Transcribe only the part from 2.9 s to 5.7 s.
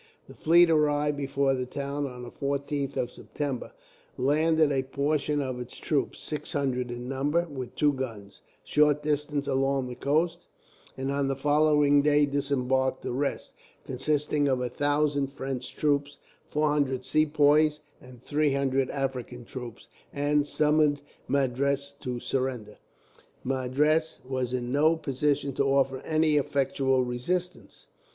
of September; landed a portion of